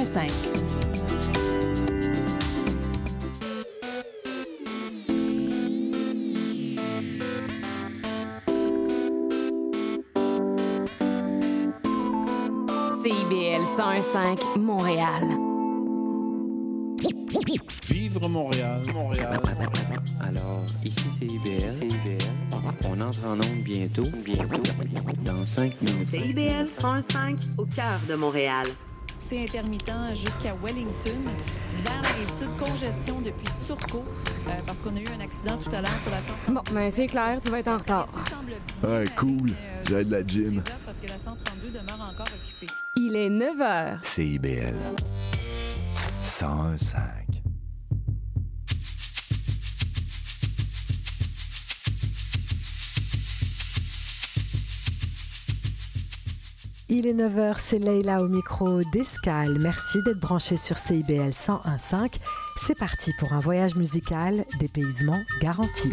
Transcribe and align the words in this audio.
101.5. 0.00 0.30
CIBL 13.02 13.62
101.5 13.76 14.58
Montréal. 14.58 15.22
Vivre 17.90 18.28
Montréal, 18.28 18.82
Montréal. 18.94 19.40
Alors, 20.20 20.64
ici 20.82 21.04
c'est 21.18 21.26
IBL. 21.26 21.88
On 22.88 23.00
entre 23.00 23.26
en 23.26 23.34
onde 23.34 23.62
bientôt, 23.64 24.04
bientôt, 24.24 24.62
dans 25.24 25.44
5 25.44 25.74
minutes. 25.82 26.08
CIBL 26.10 26.68
105 26.78 27.36
au 27.58 27.66
cœur 27.66 28.00
de 28.08 28.14
Montréal. 28.14 28.66
C'est 29.20 29.42
intermittent 29.42 29.92
jusqu'à 30.14 30.54
Wellington. 30.62 31.22
Vers 31.84 32.02
la 32.02 32.08
rive 32.08 32.32
sud, 32.32 32.48
congestion 32.58 33.20
depuis 33.20 33.46
Turcot, 33.66 34.02
euh, 34.48 34.50
parce 34.66 34.82
qu'on 34.82 34.96
a 34.96 35.00
eu 35.00 35.08
un 35.16 35.20
accident 35.20 35.56
tout 35.56 35.70
à 35.70 35.80
l'heure 35.80 35.98
sur 36.00 36.10
la 36.10 36.20
132. 36.20 36.52
Bon, 36.54 36.62
ben 36.72 36.90
c'est 36.90 37.06
clair, 37.06 37.40
tu 37.40 37.50
vas 37.50 37.60
être 37.60 37.68
en 37.68 37.78
retard. 37.78 38.06
Ouais, 38.82 39.04
cool. 39.16 39.50
J'ai 39.88 40.04
de 40.04 40.10
la 40.10 40.22
gym. 40.22 40.62
Parce 40.84 40.98
que 40.98 41.06
la 41.06 41.18
132 41.18 41.68
demeure 41.68 42.10
encore 42.12 42.26
occupée. 42.26 42.72
Il 42.96 43.14
est 43.14 43.30
9 43.30 43.56
h. 43.58 43.98
CIBL 44.02 44.74
101.5. 46.22 47.29
Il 56.92 57.06
est 57.06 57.14
9h, 57.14 57.54
c'est 57.58 57.78
Leïla 57.78 58.20
au 58.20 58.26
micro 58.26 58.82
d'Escale. 58.92 59.56
Merci 59.60 60.02
d'être 60.02 60.18
branché 60.18 60.56
sur 60.56 60.76
CIBL 60.76 61.30
101.5. 61.30 62.16
C'est 62.56 62.76
parti 62.76 63.12
pour 63.20 63.32
un 63.32 63.38
voyage 63.38 63.76
musical, 63.76 64.44
dépaysement 64.58 65.20
garanti. 65.40 65.88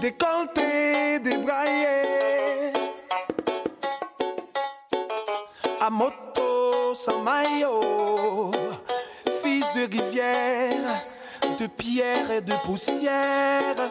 Décolleté, 0.00 1.18
débraillé, 1.20 2.72
à 5.80 5.90
moto 5.90 6.94
sans 6.94 7.20
maillot, 7.20 8.50
fils 9.42 9.66
de 9.74 9.82
rivière, 9.90 11.02
de 11.58 11.66
pierre 11.66 12.30
et 12.30 12.40
de 12.40 12.54
poussière, 12.64 13.90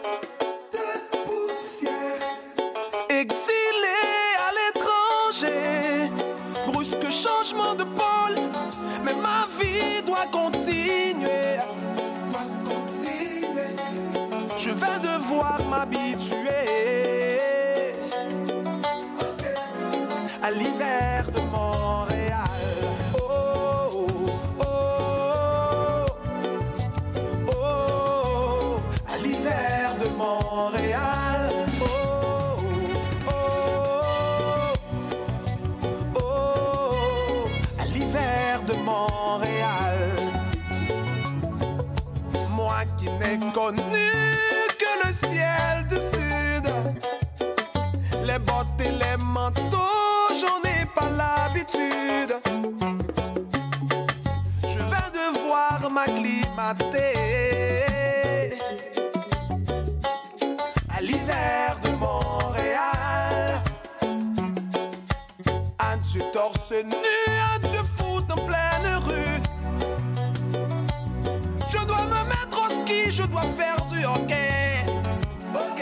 m'habituer 15.69 16.66
à 56.69 56.73
l'hiver 61.01 61.77
de 61.81 61.89
Montréal. 61.91 63.61
Un 65.79 65.97
Dieu 65.97 66.23
torse 66.33 66.73
nu, 66.83 66.93
un 67.55 67.59
Dieu 67.59 67.79
fou 67.95 68.17
en 68.17 68.35
pleine 68.35 68.97
rue. 69.05 69.39
Je 71.69 71.85
dois 71.85 72.03
me 72.03 72.23
mettre 72.27 72.65
au 72.65 72.69
ski, 72.69 73.11
je 73.11 73.23
dois 73.23 73.45
faire 73.57 73.85
du 73.89 74.03
hockey. 74.05 74.83
Ok. 75.55 75.81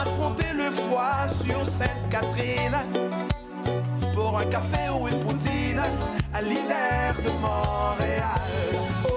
Affronter 0.00 0.54
le 0.54 0.70
froid 0.70 1.28
sur 1.44 1.66
Sainte-Catherine. 1.66 2.78
Pour 4.14 4.38
un 4.38 4.46
café 4.46 4.88
ou 4.98 5.06
une 5.06 5.20
poutine 5.20 5.82
à 6.36 6.42
l'hiver 6.42 7.14
de 7.24 7.30
Montréal. 7.40 9.15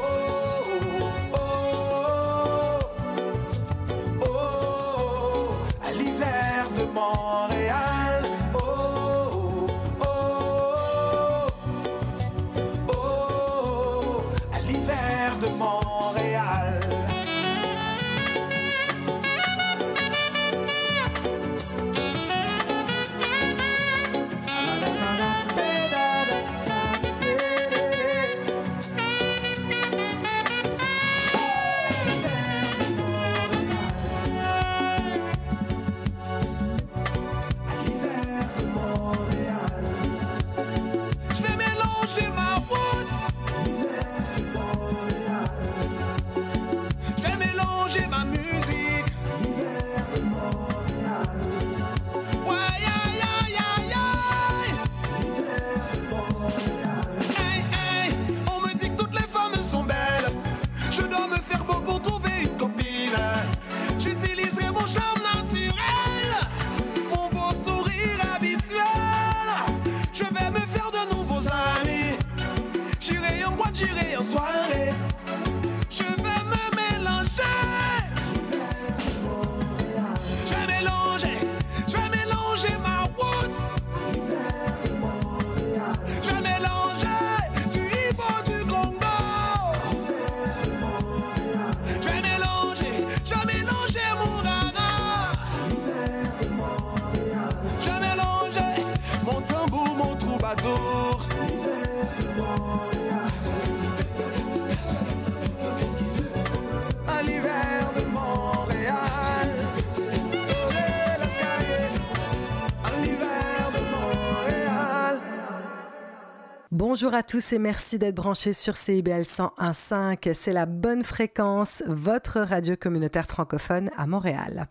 Bonjour 117.02 117.14
à 117.14 117.24
tous 117.24 117.54
et 117.54 117.60
merci 117.60 117.98
d'être 117.98 118.16
branchés 118.16 118.52
sur 118.52 118.76
CIBL 118.76 119.22
101.5. 119.22 120.34
C'est 120.34 120.52
la 120.52 120.66
bonne 120.90 121.04
fréquence, 121.04 121.84
votre 121.86 122.40
radio 122.40 122.76
communautaire 122.76 123.28
francophone 123.28 123.92
à 123.96 124.08
Montréal. 124.08 124.68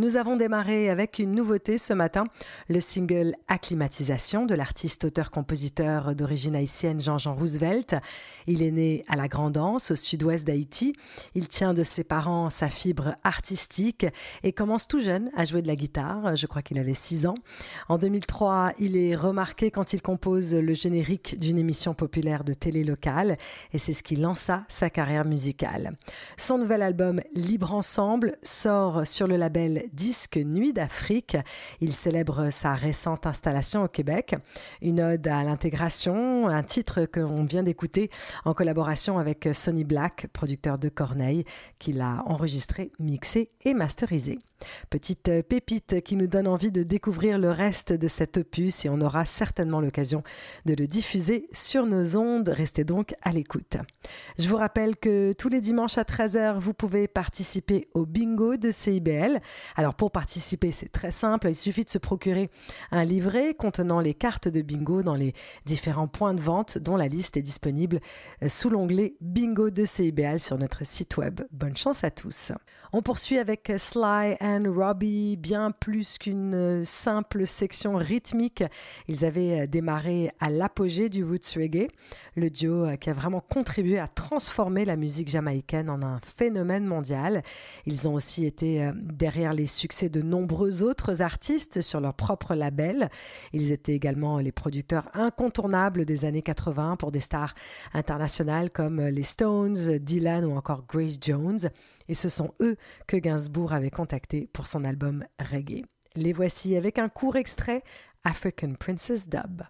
Nous 0.00 0.16
avons 0.16 0.36
démarré 0.36 0.90
avec 0.90 1.18
une 1.18 1.34
nouveauté 1.34 1.76
ce 1.76 1.92
matin, 1.92 2.22
le 2.68 2.78
single 2.78 3.34
Acclimatisation 3.48 4.46
de 4.46 4.54
l'artiste 4.54 5.06
auteur-compositeur 5.06 6.14
d'origine 6.14 6.54
haïtienne 6.54 7.00
Jean-Jean 7.00 7.34
Roosevelt. 7.34 7.96
Il 8.46 8.62
est 8.62 8.70
né 8.70 9.04
à 9.08 9.16
la 9.16 9.26
Grandance, 9.26 9.90
au 9.90 9.96
sud-ouest 9.96 10.46
d'Haïti. 10.46 10.92
Il 11.34 11.48
tient 11.48 11.74
de 11.74 11.82
ses 11.82 12.04
parents 12.04 12.48
sa 12.48 12.68
fibre 12.68 13.16
artistique 13.24 14.06
et 14.44 14.52
commence 14.52 14.86
tout 14.86 15.00
jeune 15.00 15.32
à 15.36 15.44
jouer 15.44 15.62
de 15.62 15.66
la 15.66 15.74
guitare. 15.74 16.36
Je 16.36 16.46
crois 16.46 16.62
qu'il 16.62 16.78
avait 16.78 16.94
6 16.94 17.26
ans. 17.26 17.34
En 17.88 17.98
2003, 17.98 18.74
il 18.78 18.96
est 18.96 19.16
remarqué 19.16 19.72
quand 19.72 19.92
il 19.92 20.00
compose 20.00 20.54
le 20.54 20.74
générique 20.74 21.40
d'une 21.40 21.58
émission 21.58 21.92
populaire 21.92 22.44
de 22.44 22.52
télé 22.52 22.84
locale 22.84 23.36
et 23.72 23.78
c'est 23.78 23.94
ce 23.94 24.04
qui 24.04 24.14
lança 24.14 24.64
sa 24.68 24.90
carrière 24.90 25.24
musicale. 25.24 25.47
Son 26.36 26.58
nouvel 26.58 26.82
album 26.82 27.20
Libre 27.34 27.72
Ensemble 27.72 28.36
sort 28.42 29.06
sur 29.06 29.26
le 29.26 29.36
label 29.36 29.84
Disque 29.92 30.36
Nuit 30.36 30.72
d'Afrique. 30.72 31.36
Il 31.80 31.92
célèbre 31.92 32.50
sa 32.50 32.74
récente 32.74 33.26
installation 33.26 33.84
au 33.84 33.88
Québec, 33.88 34.34
une 34.82 35.00
ode 35.00 35.26
à 35.28 35.44
l'intégration, 35.44 36.48
un 36.48 36.62
titre 36.62 37.04
que 37.04 37.20
l'on 37.20 37.44
vient 37.44 37.62
d'écouter 37.62 38.10
en 38.44 38.54
collaboration 38.54 39.18
avec 39.18 39.48
Sonny 39.52 39.84
Black, 39.84 40.26
producteur 40.32 40.78
de 40.78 40.88
Corneille, 40.88 41.44
qui 41.78 41.92
l'a 41.92 42.22
enregistré, 42.26 42.92
mixé 42.98 43.50
et 43.64 43.74
masterisé. 43.74 44.38
Petite 44.90 45.42
pépite 45.48 46.02
qui 46.02 46.16
nous 46.16 46.26
donne 46.26 46.46
envie 46.46 46.70
de 46.70 46.82
découvrir 46.82 47.38
le 47.38 47.50
reste 47.50 47.92
de 47.92 48.08
cet 48.08 48.38
opus 48.38 48.84
et 48.84 48.88
on 48.88 49.00
aura 49.00 49.24
certainement 49.24 49.80
l'occasion 49.80 50.22
de 50.66 50.74
le 50.74 50.86
diffuser 50.86 51.48
sur 51.52 51.86
nos 51.86 52.16
ondes. 52.16 52.48
Restez 52.48 52.84
donc 52.84 53.14
à 53.22 53.32
l'écoute. 53.32 53.76
Je 54.38 54.48
vous 54.48 54.56
rappelle 54.56 54.96
que 54.96 55.32
tous 55.32 55.48
les 55.48 55.60
dimanches 55.60 55.98
à 55.98 56.02
13h, 56.02 56.58
vous 56.58 56.74
pouvez 56.74 57.08
participer 57.08 57.88
au 57.94 58.06
bingo 58.06 58.56
de 58.56 58.70
CIBL. 58.70 59.40
Alors 59.76 59.94
pour 59.94 60.10
participer, 60.10 60.72
c'est 60.72 60.90
très 60.90 61.10
simple, 61.10 61.48
il 61.48 61.54
suffit 61.54 61.84
de 61.84 61.90
se 61.90 61.98
procurer 61.98 62.50
un 62.90 63.04
livret 63.04 63.54
contenant 63.54 64.00
les 64.00 64.14
cartes 64.14 64.48
de 64.48 64.62
bingo 64.62 65.02
dans 65.02 65.14
les 65.14 65.34
différents 65.66 66.08
points 66.08 66.34
de 66.34 66.40
vente 66.40 66.78
dont 66.78 66.96
la 66.96 67.08
liste 67.08 67.36
est 67.36 67.42
disponible 67.42 68.00
sous 68.46 68.70
l'onglet 68.70 69.14
bingo 69.20 69.70
de 69.70 69.84
CIBL 69.84 70.40
sur 70.40 70.58
notre 70.58 70.86
site 70.86 71.16
web. 71.16 71.40
Bonne 71.52 71.76
chance 71.76 72.04
à 72.04 72.10
tous. 72.10 72.52
On 72.92 73.02
poursuit 73.02 73.36
avec 73.36 73.70
Sly 73.76 74.36
and 74.40 74.64
Robbie, 74.74 75.36
bien 75.36 75.72
plus 75.72 76.16
qu'une 76.16 76.82
simple 76.84 77.46
section 77.46 77.96
rythmique. 77.96 78.64
Ils 79.08 79.26
avaient 79.26 79.66
démarré 79.66 80.30
à 80.40 80.48
l'apogée 80.48 81.10
du 81.10 81.22
roots 81.22 81.54
reggae, 81.54 81.88
le 82.38 82.50
duo 82.50 82.86
qui 83.00 83.10
a 83.10 83.12
vraiment 83.12 83.40
contribué 83.40 83.98
à 83.98 84.08
transformer 84.08 84.84
la 84.84 84.96
musique 84.96 85.28
jamaïcaine 85.28 85.90
en 85.90 86.02
un 86.02 86.20
phénomène 86.20 86.84
mondial. 86.84 87.42
Ils 87.86 88.08
ont 88.08 88.14
aussi 88.14 88.46
été 88.46 88.90
derrière 88.94 89.52
les 89.52 89.66
succès 89.66 90.08
de 90.08 90.22
nombreux 90.22 90.82
autres 90.82 91.22
artistes 91.22 91.80
sur 91.80 92.00
leur 92.00 92.14
propre 92.14 92.54
label. 92.54 93.10
Ils 93.52 93.72
étaient 93.72 93.94
également 93.94 94.38
les 94.38 94.52
producteurs 94.52 95.08
incontournables 95.14 96.04
des 96.04 96.24
années 96.24 96.42
80 96.42 96.96
pour 96.96 97.12
des 97.12 97.20
stars 97.20 97.54
internationales 97.92 98.70
comme 98.70 99.00
les 99.00 99.22
Stones, 99.22 99.98
Dylan 99.98 100.44
ou 100.44 100.56
encore 100.56 100.84
Grace 100.88 101.18
Jones. 101.20 101.70
Et 102.08 102.14
ce 102.14 102.28
sont 102.28 102.54
eux 102.60 102.76
que 103.06 103.16
Gainsbourg 103.16 103.72
avait 103.72 103.90
contactés 103.90 104.48
pour 104.52 104.66
son 104.66 104.84
album 104.84 105.24
Reggae. 105.38 105.84
Les 106.16 106.32
voici 106.32 106.76
avec 106.76 106.98
un 106.98 107.08
court 107.08 107.36
extrait 107.36 107.82
African 108.24 108.74
Princess 108.78 109.28
Dub. 109.28 109.62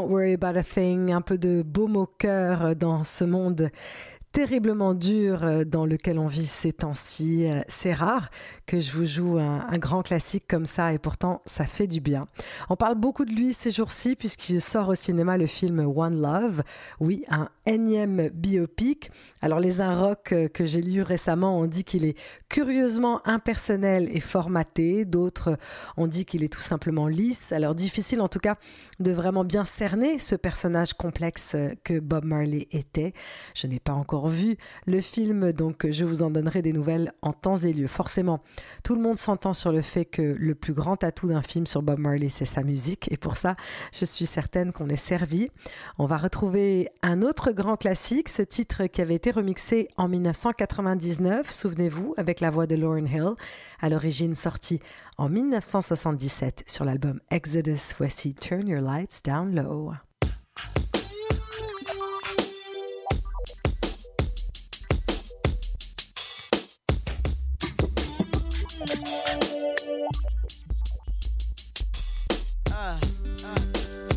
Don't 0.00 0.08
worry 0.08 0.32
about 0.32 0.56
a 0.56 0.62
thing, 0.62 1.12
un 1.12 1.20
peu 1.20 1.36
de 1.36 1.60
baume 1.60 1.98
au 1.98 2.06
cœur 2.06 2.74
dans 2.74 3.04
ce 3.04 3.22
monde 3.22 3.70
terriblement 4.32 4.94
dur 4.94 5.42
euh, 5.42 5.64
dans 5.64 5.86
lequel 5.86 6.18
on 6.18 6.26
vit 6.26 6.46
ces 6.46 6.72
temps-ci. 6.72 7.50
Euh, 7.50 7.62
C'est 7.68 7.92
rare 7.92 8.30
que 8.66 8.80
je 8.80 8.92
vous 8.92 9.04
joue 9.04 9.38
un, 9.38 9.66
un 9.68 9.78
grand 9.78 10.02
classique 10.02 10.44
comme 10.48 10.66
ça 10.66 10.92
et 10.92 10.98
pourtant 10.98 11.42
ça 11.46 11.64
fait 11.64 11.86
du 11.88 12.00
bien. 12.00 12.26
On 12.68 12.76
parle 12.76 12.94
beaucoup 12.94 13.24
de 13.24 13.32
lui 13.32 13.52
ces 13.52 13.70
jours-ci 13.70 14.14
puisqu'il 14.14 14.60
sort 14.60 14.88
au 14.88 14.94
cinéma 14.94 15.36
le 15.36 15.46
film 15.46 15.80
One 15.80 16.20
Love. 16.20 16.62
Oui, 17.00 17.24
un 17.28 17.48
énième 17.66 18.28
biopic. 18.28 19.10
Alors 19.42 19.58
les 19.58 19.80
Inrocks 19.80 20.32
euh, 20.32 20.48
que 20.48 20.64
j'ai 20.64 20.82
lus 20.82 21.02
récemment 21.02 21.58
ont 21.58 21.66
dit 21.66 21.82
qu'il 21.84 22.04
est 22.04 22.16
curieusement 22.48 23.20
impersonnel 23.26 24.08
et 24.12 24.20
formaté. 24.20 25.04
D'autres 25.04 25.56
ont 25.96 26.06
dit 26.06 26.24
qu'il 26.24 26.44
est 26.44 26.52
tout 26.52 26.60
simplement 26.60 27.08
lisse. 27.08 27.50
Alors 27.52 27.74
difficile 27.74 28.20
en 28.20 28.28
tout 28.28 28.38
cas 28.38 28.56
de 29.00 29.10
vraiment 29.10 29.44
bien 29.44 29.64
cerner 29.64 30.18
ce 30.18 30.36
personnage 30.36 30.92
complexe 30.94 31.56
que 31.82 31.98
Bob 31.98 32.24
Marley 32.24 32.68
était. 32.70 33.12
Je 33.54 33.66
n'ai 33.66 33.80
pas 33.80 33.92
encore 33.92 34.19
vu 34.28 34.56
le 34.86 35.00
film, 35.00 35.52
donc 35.52 35.86
je 35.90 36.04
vous 36.04 36.22
en 36.22 36.30
donnerai 36.30 36.62
des 36.62 36.72
nouvelles 36.72 37.12
en 37.22 37.32
temps 37.32 37.56
et 37.56 37.72
lieu. 37.72 37.86
Forcément, 37.86 38.42
tout 38.84 38.94
le 38.94 39.00
monde 39.00 39.18
s'entend 39.18 39.54
sur 39.54 39.72
le 39.72 39.82
fait 39.82 40.04
que 40.04 40.22
le 40.22 40.54
plus 40.54 40.72
grand 40.72 41.02
atout 41.04 41.28
d'un 41.28 41.42
film 41.42 41.66
sur 41.66 41.82
Bob 41.82 41.98
Marley, 41.98 42.28
c'est 42.28 42.44
sa 42.44 42.62
musique. 42.62 43.10
Et 43.12 43.16
pour 43.16 43.36
ça, 43.36 43.56
je 43.92 44.04
suis 44.04 44.26
certaine 44.26 44.72
qu'on 44.72 44.88
est 44.88 44.96
servi. 44.96 45.50
On 45.98 46.06
va 46.06 46.16
retrouver 46.16 46.88
un 47.02 47.22
autre 47.22 47.52
grand 47.52 47.76
classique, 47.76 48.28
ce 48.28 48.42
titre 48.42 48.86
qui 48.86 49.00
avait 49.00 49.14
été 49.14 49.30
remixé 49.30 49.88
en 49.96 50.08
1999, 50.08 51.50
souvenez-vous, 51.50 52.14
avec 52.16 52.40
la 52.40 52.50
voix 52.50 52.66
de 52.66 52.76
Lauryn 52.76 53.06
Hill, 53.06 53.34
à 53.80 53.88
l'origine 53.88 54.34
sorti 54.34 54.80
en 55.18 55.28
1977 55.28 56.64
sur 56.66 56.84
l'album 56.84 57.20
Exodus. 57.30 57.94
Voici 57.98 58.34
Turn 58.34 58.66
Your 58.66 58.80
Lights 58.80 59.20
Down 59.24 59.54
Low. 59.54 59.92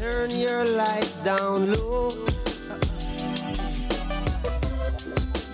Turn 0.03 0.31
your 0.31 0.65
lights 0.65 1.19
down 1.19 1.72
low 1.72 2.10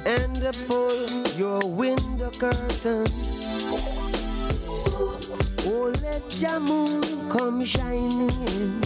and 0.07 0.41
pull 0.67 1.05
your 1.37 1.59
window 1.67 2.31
curtain. 2.31 3.05
Oh, 5.67 5.93
let 6.01 6.41
your 6.41 6.59
moon 6.61 7.29
come 7.29 7.63
shining 7.63 8.31
in 8.49 8.81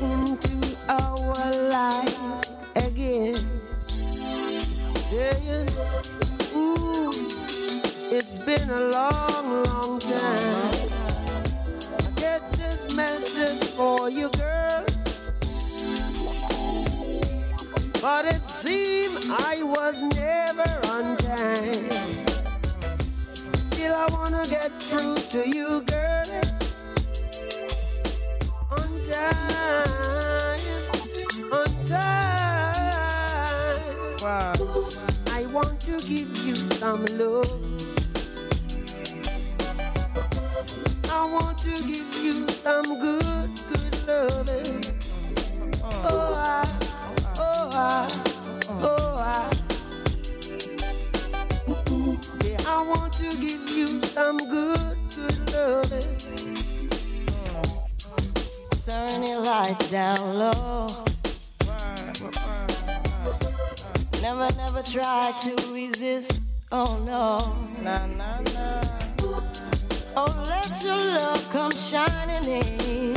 into 0.00 0.76
our 0.88 1.52
life 1.68 2.16
again. 2.76 3.34
Saying, 5.10 5.68
Ooh, 6.56 7.12
it's 8.10 8.42
been 8.42 8.70
a 8.70 8.80
long, 8.88 9.64
long 9.64 9.98
time. 9.98 10.95
I 12.26 12.38
get 12.38 12.52
this 12.54 12.96
message 12.96 13.70
for 13.76 14.10
you, 14.10 14.28
girl. 14.30 14.84
But 18.02 18.24
it 18.26 18.44
seemed 18.48 19.30
I 19.30 19.62
was 19.62 20.02
never 20.02 20.68
on 20.90 21.16
time. 21.18 21.90
Still, 23.54 23.94
I 23.94 24.06
wanna 24.10 24.44
get 24.48 24.72
through 24.82 25.16
to 25.32 25.48
you, 25.48 25.82
girl. 25.82 26.26
On 28.72 28.90
time, 29.04 30.60
on 31.52 31.70
time. 31.86 32.96
I 35.30 35.46
want 35.52 35.80
to 35.82 35.92
give 36.00 36.36
you 36.44 36.56
some 36.56 37.04
love. 37.18 37.65
I 41.18 41.32
want 41.32 41.56
to 41.60 41.70
give 41.70 42.14
you 42.22 42.46
some 42.46 43.00
good, 43.00 43.50
good 43.70 44.06
loving. 44.06 44.84
Oh, 45.82 46.34
I, 46.36 46.68
oh, 47.38 47.70
I, 47.72 48.06
oh, 48.68 49.16
I. 49.16 49.50
Yeah, 52.44 52.58
I 52.68 52.86
want 52.86 53.14
to 53.14 53.30
give 53.40 53.66
you 53.70 53.86
some 54.02 54.36
good, 54.36 54.96
good 55.16 55.52
loving. 55.54 56.54
Turn 58.84 59.26
your 59.26 59.40
lights 59.40 59.90
down 59.90 60.38
low. 60.38 60.86
Never, 64.20 64.54
never 64.56 64.82
try 64.82 65.32
to 65.44 65.72
resist. 65.72 66.42
Oh 66.70 66.98
no. 67.06 67.38
Nah, 67.82 68.04
nah, 68.06 68.40
nah. 68.52 69.75
Oh, 70.16 70.44
let 70.46 70.82
your 70.84 70.96
love 70.96 71.50
come 71.50 71.72
shining 71.72 72.44
in. 72.44 73.16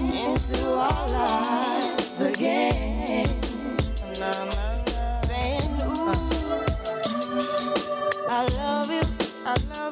Into 0.00 0.74
our 0.74 1.08
lives 1.08 2.20
again. 2.20 3.26
Saying, 5.26 5.70
ooh, 5.82 6.12
I 8.28 8.46
love 8.56 8.90
you, 8.90 9.02
I 9.46 9.56
love 9.74 9.91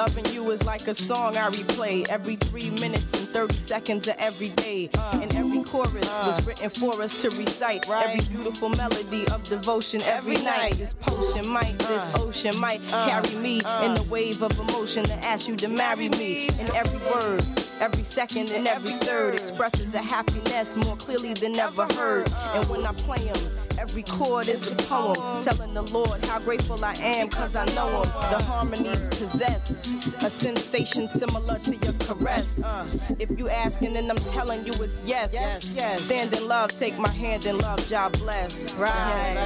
Loving 0.00 0.24
you 0.32 0.50
is 0.50 0.64
like 0.64 0.88
a 0.88 0.94
song 0.94 1.36
I 1.36 1.50
replay 1.50 2.08
every 2.08 2.36
three 2.36 2.70
minutes 2.80 3.04
and 3.20 3.28
30 3.28 3.54
seconds 3.54 4.08
of 4.08 4.14
every 4.18 4.48
day. 4.48 4.88
And 5.12 5.24
every 5.36 5.62
chorus 5.62 6.08
was 6.24 6.46
written 6.46 6.70
for 6.70 7.02
us 7.02 7.20
to 7.20 7.28
recite. 7.28 7.86
Every 7.86 8.26
beautiful 8.34 8.70
melody 8.70 9.28
of 9.28 9.44
devotion 9.44 10.00
every 10.06 10.36
night. 10.36 10.78
This 10.78 10.94
potion 10.94 11.46
might, 11.46 11.78
this 11.80 12.08
ocean 12.14 12.58
might 12.58 12.80
carry 12.88 13.34
me 13.40 13.56
in 13.84 13.92
the 13.92 14.06
wave 14.08 14.42
of 14.42 14.58
emotion 14.58 15.04
to 15.04 15.12
ask 15.16 15.46
you 15.46 15.56
to 15.56 15.68
marry 15.68 16.08
me. 16.08 16.48
And 16.58 16.70
every 16.70 17.00
word, 17.00 17.44
every 17.78 18.02
second, 18.02 18.52
and 18.52 18.66
every 18.66 18.92
third 19.04 19.34
expresses 19.34 19.92
a 19.92 19.98
happiness 19.98 20.78
more 20.78 20.96
clearly 20.96 21.34
than 21.34 21.58
ever 21.58 21.86
heard. 21.92 22.32
And 22.54 22.66
when 22.70 22.86
I 22.86 22.92
play 22.92 23.18
them, 23.18 23.59
Every 23.80 24.02
chord 24.02 24.46
is 24.46 24.70
a 24.70 24.76
poem 24.76 25.16
telling 25.42 25.72
the 25.72 25.80
Lord 25.80 26.22
how 26.26 26.38
grateful 26.40 26.84
I 26.84 26.92
am 27.00 27.28
because 27.28 27.56
I 27.56 27.64
know 27.74 28.02
Him. 28.02 28.12
The 28.30 28.44
harmonies 28.44 29.08
possess 29.08 29.90
a 30.22 30.28
sensation 30.28 31.08
similar 31.08 31.58
to 31.60 31.76
your 31.76 31.94
caress. 31.94 32.62
Uh. 32.62 32.86
If 33.18 33.38
you 33.38 33.48
asking, 33.48 33.94
then 33.94 34.10
I'm 34.10 34.18
telling 34.18 34.66
you 34.66 34.72
it's 34.74 35.00
yes. 35.06 35.32
Yes, 35.32 35.72
yes. 35.74 36.02
Stand 36.02 36.30
in 36.34 36.46
love, 36.46 36.78
take 36.78 36.98
my 36.98 37.08
hand 37.08 37.46
in 37.46 37.56
love, 37.56 37.88
God 37.88 38.12
bless. 38.18 38.78
Right, 38.78 38.90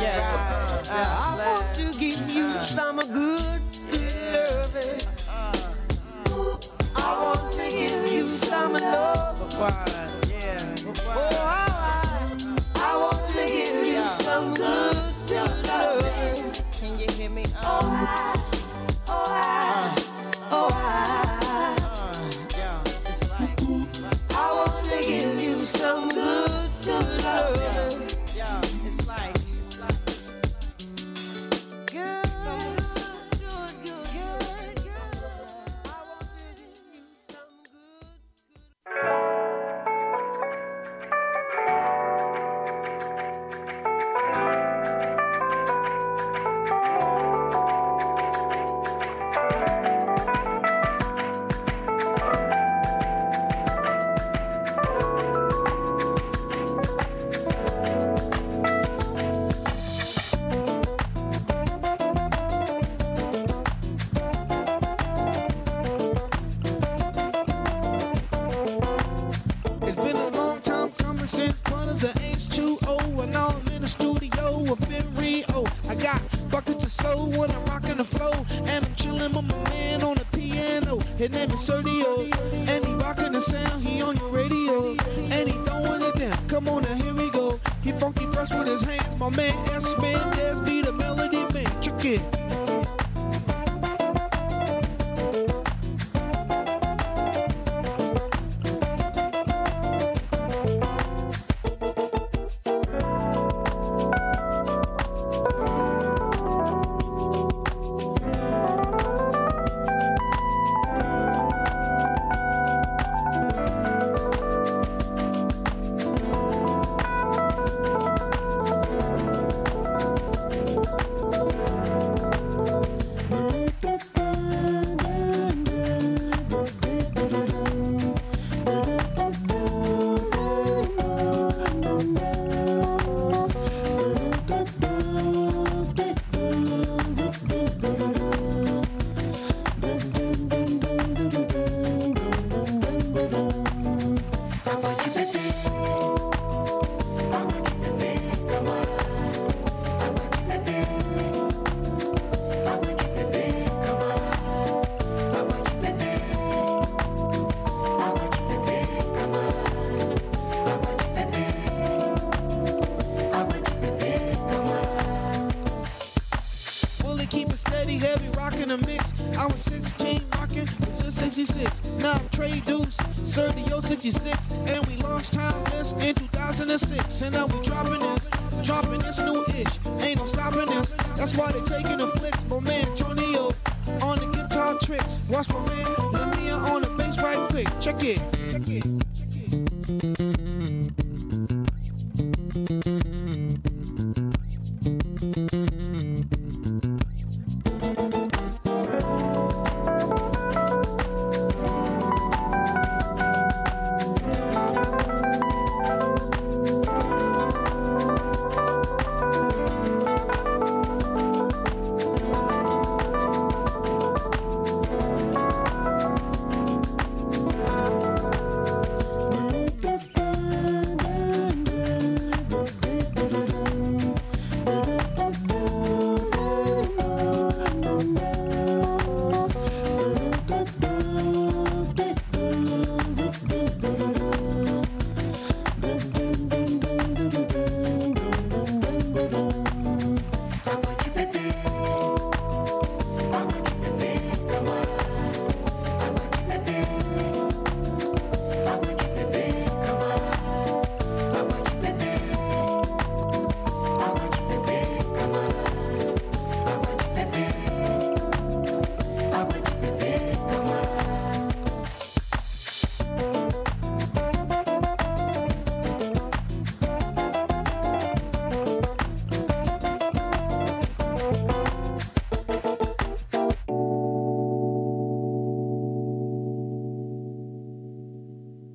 yes. 0.03 0.89
Uh, 0.89 0.95
I 0.95 1.29
want 1.29 1.34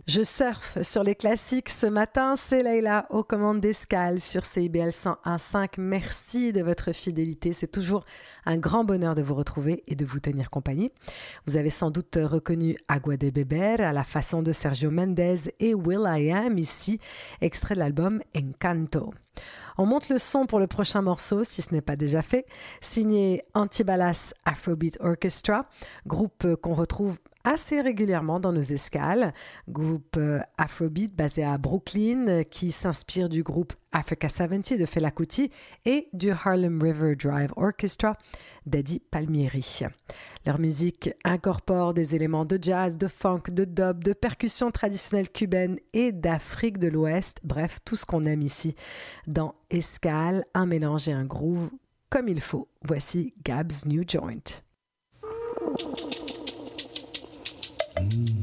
Je 0.09 0.23
surfe 0.23 0.81
sur 0.81 1.03
les 1.03 1.13
classiques 1.13 1.69
ce 1.69 1.85
matin. 1.85 2.35
C'est 2.35 2.63
Leïla 2.63 3.05
aux 3.11 3.23
commandes 3.23 3.59
d'escale 3.59 4.19
sur 4.19 4.43
CIBL 4.43 4.89
101.5. 4.89 5.73
Merci 5.77 6.51
de 6.51 6.63
votre 6.63 6.93
fidélité. 6.93 7.53
C'est 7.53 7.67
toujours 7.67 8.05
un 8.47 8.57
grand 8.57 8.83
bonheur 8.83 9.13
de 9.13 9.21
vous 9.21 9.35
retrouver 9.35 9.83
et 9.85 9.93
de 9.93 10.05
vous 10.05 10.19
tenir 10.19 10.49
compagnie. 10.49 10.91
Vous 11.45 11.57
avez 11.57 11.69
sans 11.69 11.91
doute 11.91 12.17
reconnu 12.19 12.75
Agua 12.87 13.17
de 13.17 13.29
Beber 13.29 13.81
à 13.81 13.93
la 13.93 14.03
façon 14.03 14.41
de 14.41 14.51
Sergio 14.51 14.89
Mendez 14.89 15.53
et 15.59 15.75
Will 15.75 16.07
I 16.07 16.31
Am 16.31 16.57
ici, 16.57 16.99
extrait 17.39 17.75
de 17.75 17.79
l'album 17.79 18.19
Encanto. 18.35 19.13
On 19.77 19.85
monte 19.85 20.09
le 20.09 20.17
son 20.17 20.47
pour 20.47 20.59
le 20.59 20.65
prochain 20.65 21.03
morceau, 21.03 21.43
si 21.43 21.61
ce 21.61 21.71
n'est 21.71 21.81
pas 21.81 21.95
déjà 21.95 22.23
fait, 22.23 22.47
signé 22.81 23.43
Antibalas 23.53 24.33
Afrobeat 24.43 24.97
Orchestra, 25.01 25.67
groupe 26.07 26.55
qu'on 26.55 26.73
retrouve 26.73 27.15
assez 27.49 27.81
régulièrement 27.81 28.39
dans 28.39 28.53
nos 28.53 28.61
escales. 28.61 29.33
Groupe 29.67 30.17
euh, 30.17 30.39
Afrobeat 30.59 31.15
basé 31.15 31.43
à 31.43 31.57
Brooklyn 31.57 32.27
euh, 32.27 32.43
qui 32.43 32.71
s'inspire 32.71 33.27
du 33.27 33.41
groupe 33.41 33.73
Africa 33.91 34.29
70 34.29 34.77
de 34.77 34.85
Fela 34.85 35.09
Kuti 35.09 35.49
et 35.83 36.09
du 36.13 36.29
Harlem 36.29 36.79
River 36.79 37.15
Drive 37.15 37.51
Orchestra 37.55 38.15
d'Eddie 38.67 38.99
Palmieri. 38.99 39.79
Leur 40.45 40.59
musique 40.59 41.09
incorpore 41.23 41.95
des 41.95 42.15
éléments 42.15 42.45
de 42.45 42.59
jazz, 42.61 42.97
de 42.97 43.07
funk, 43.07 43.49
de 43.49 43.65
dub, 43.65 44.03
de 44.03 44.13
percussions 44.13 44.69
traditionnelles 44.69 45.29
cubaines 45.29 45.79
et 45.93 46.11
d'Afrique 46.11 46.77
de 46.77 46.87
l'Ouest, 46.87 47.39
bref, 47.43 47.79
tout 47.83 47.95
ce 47.95 48.05
qu'on 48.05 48.25
aime 48.25 48.43
ici 48.43 48.75
dans 49.25 49.55
Escale, 49.71 50.45
un 50.53 50.67
mélange 50.67 51.09
et 51.09 51.13
un 51.13 51.25
groove 51.25 51.71
comme 52.11 52.27
il 52.27 52.41
faut. 52.41 52.67
Voici 52.83 53.33
Gab's 53.43 53.85
New 53.85 54.03
Joint. 54.07 54.61
Mm. 57.99 58.38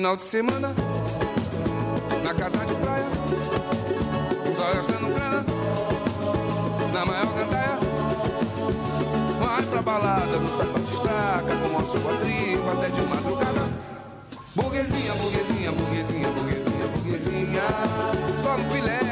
Final 0.00 0.16
de 0.16 0.22
semana, 0.22 0.74
na 2.24 2.32
casa 2.32 2.56
de 2.64 2.74
praia, 2.76 3.06
só 4.56 4.72
gastando 4.72 5.12
grana, 5.12 5.44
na 6.90 7.04
maior 7.04 7.26
gandaia. 7.26 7.78
Vai 9.38 9.62
pra 9.62 9.82
balada, 9.82 10.38
no 10.38 10.48
sapato 10.48 10.90
estaca, 10.90 11.54
com 11.68 11.78
a 11.78 11.84
sua 11.84 12.16
tripa 12.16 12.72
até 12.72 12.88
de 12.88 13.02
madrugada. 13.02 13.68
Burguesinha, 14.54 15.12
burguesinha, 15.16 15.70
burguesinha, 15.70 16.28
burguesinha, 16.28 16.86
burguesinha, 16.86 17.62
só 18.42 18.56
no 18.56 18.70
filé. 18.70 19.09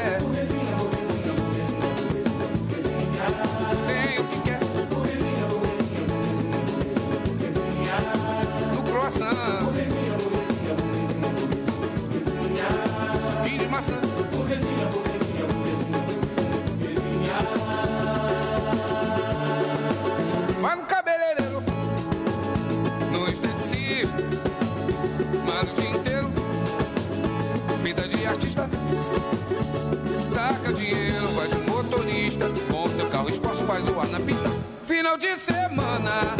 Carro 33.79 33.85
esporte 33.85 33.85
faz 33.85 33.89
o 33.89 33.99
ar 33.99 34.07
na 34.07 34.19
pista. 34.19 34.49
Final 34.83 35.17
de 35.17 35.35
semana, 35.35 36.35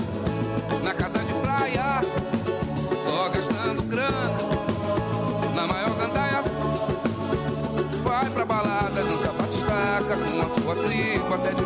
na 0.83 0.93
casa 0.93 1.19
de 1.19 1.33
praia. 1.33 2.01
Só 3.03 3.29
gastando 3.29 3.83
grana, 3.83 4.37
na 5.55 5.67
maior 5.67 5.89
gandaia. 5.91 6.43
Vai 8.03 8.29
pra 8.29 8.45
balada, 8.45 9.03
dança 9.03 9.31
batistaca. 9.31 10.17
Com 10.17 10.41
a 10.41 10.49
sua 10.49 10.75
tripa 10.75 11.35
até 11.35 11.53
de 11.53 11.65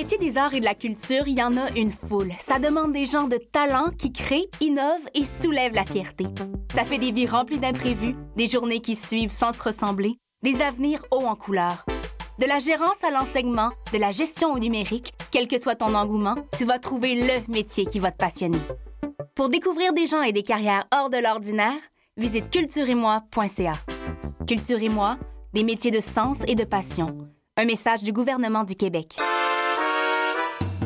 métiers 0.00 0.16
des 0.16 0.38
arts 0.38 0.54
et 0.54 0.60
de 0.60 0.64
la 0.64 0.74
culture, 0.74 1.28
il 1.28 1.36
y 1.36 1.42
en 1.42 1.58
a 1.58 1.70
une 1.76 1.92
foule. 1.92 2.32
Ça 2.38 2.58
demande 2.58 2.90
des 2.90 3.04
gens 3.04 3.28
de 3.28 3.36
talent 3.36 3.90
qui 3.98 4.10
créent, 4.10 4.48
innovent 4.62 5.06
et 5.12 5.24
soulèvent 5.24 5.74
la 5.74 5.84
fierté. 5.84 6.24
Ça 6.74 6.84
fait 6.84 6.96
des 6.96 7.12
vies 7.12 7.26
remplies 7.26 7.58
d'imprévus, 7.58 8.16
des 8.34 8.46
journées 8.46 8.80
qui 8.80 8.94
suivent 8.94 9.30
sans 9.30 9.52
se 9.52 9.62
ressembler, 9.62 10.16
des 10.42 10.62
avenirs 10.62 11.04
hauts 11.10 11.26
en 11.26 11.34
couleur. 11.34 11.84
De 12.38 12.46
la 12.46 12.60
gérance 12.60 13.04
à 13.04 13.10
l'enseignement, 13.10 13.72
de 13.92 13.98
la 13.98 14.10
gestion 14.10 14.54
au 14.54 14.58
numérique, 14.58 15.12
quel 15.30 15.46
que 15.46 15.60
soit 15.60 15.74
ton 15.74 15.94
engouement, 15.94 16.36
tu 16.56 16.64
vas 16.64 16.78
trouver 16.78 17.16
le 17.16 17.52
métier 17.52 17.84
qui 17.84 17.98
va 17.98 18.10
te 18.10 18.16
passionner. 18.16 18.60
Pour 19.34 19.50
découvrir 19.50 19.92
des 19.92 20.06
gens 20.06 20.22
et 20.22 20.32
des 20.32 20.42
carrières 20.42 20.86
hors 20.94 21.10
de 21.10 21.18
l'ordinaire, 21.18 21.76
visite 22.16 22.48
cultureetmoi.ca. 22.48 23.74
Culture 24.48 24.82
et 24.82 24.88
moi, 24.88 25.18
des 25.52 25.62
métiers 25.62 25.90
de 25.90 26.00
sens 26.00 26.38
et 26.48 26.54
de 26.54 26.64
passion. 26.64 27.18
Un 27.58 27.66
message 27.66 28.02
du 28.02 28.14
gouvernement 28.14 28.64
du 28.64 28.74
Québec. 28.74 29.16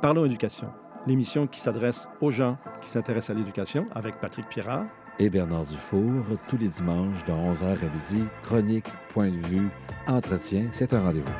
Parlons 0.00 0.24
éducation, 0.24 0.72
l'émission 1.06 1.48
qui 1.48 1.60
s'adresse 1.60 2.06
aux 2.20 2.30
gens 2.30 2.56
qui 2.80 2.88
s'intéressent 2.88 3.34
à 3.34 3.38
l'éducation 3.38 3.84
avec 3.96 4.20
Patrick 4.20 4.48
Pirard. 4.48 4.86
Et 5.18 5.28
Bernard 5.28 5.64
Dufour, 5.64 6.24
tous 6.46 6.56
les 6.56 6.68
dimanches 6.68 7.24
de 7.24 7.32
11h 7.32 7.84
à 7.84 7.88
midi, 7.88 8.22
chronique, 8.44 8.86
point 9.12 9.30
de 9.30 9.46
vue, 9.48 9.68
entretien, 10.06 10.68
c'est 10.70 10.94
un 10.94 11.02
rendez-vous. 11.02 11.32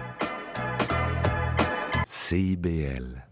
CIBL. 2.04 3.27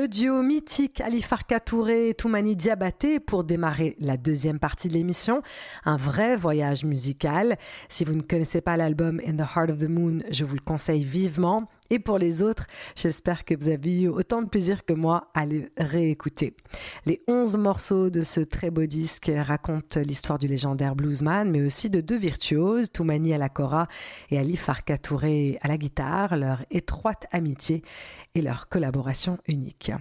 Duo 0.08 0.42
mythique 0.42 1.02
Ali 1.02 1.20
Farka 1.20 1.60
Touré 1.60 2.08
et 2.08 2.14
Toumani 2.14 2.56
Diabaté 2.56 3.20
pour 3.20 3.44
démarrer 3.44 3.94
la 4.00 4.16
deuxième 4.16 4.58
partie 4.58 4.88
de 4.88 4.94
l'émission. 4.94 5.42
Un 5.84 5.98
vrai 5.98 6.34
voyage 6.34 6.84
musical. 6.84 7.58
Si 7.90 8.04
vous 8.04 8.14
ne 8.14 8.22
connaissez 8.22 8.62
pas 8.62 8.78
l'album 8.78 9.20
In 9.26 9.36
the 9.36 9.40
Heart 9.40 9.70
of 9.70 9.78
the 9.80 9.88
Moon, 9.88 10.20
je 10.30 10.46
vous 10.46 10.54
le 10.54 10.62
conseille 10.62 11.04
vivement. 11.04 11.68
Et 11.90 11.98
pour 11.98 12.18
les 12.18 12.42
autres, 12.42 12.66
j'espère 12.96 13.44
que 13.44 13.54
vous 13.54 13.68
avez 13.68 14.02
eu 14.02 14.08
autant 14.08 14.42
de 14.42 14.48
plaisir 14.48 14.84
que 14.84 14.92
moi 14.92 15.24
à 15.32 15.46
les 15.46 15.70
réécouter. 15.78 16.54
Les 17.06 17.22
11 17.28 17.56
morceaux 17.56 18.10
de 18.10 18.20
ce 18.20 18.40
très 18.40 18.70
beau 18.70 18.84
disque 18.84 19.30
racontent 19.34 20.00
l'histoire 20.00 20.38
du 20.38 20.46
légendaire 20.46 20.94
bluesman, 20.94 21.50
mais 21.50 21.62
aussi 21.62 21.88
de 21.88 22.02
deux 22.02 22.18
virtuoses, 22.18 22.92
Toumani 22.92 23.32
à 23.32 23.38
la 23.38 23.48
cora 23.48 23.88
et 24.30 24.38
Ali 24.38 24.56
Farka 24.56 24.98
Touré 24.98 25.58
à 25.62 25.68
la 25.68 25.78
guitare, 25.78 26.36
leur 26.36 26.62
étroite 26.70 27.26
amitié 27.32 27.82
leur 28.40 28.68
collaboration 28.68 29.38
unique. 29.46 29.92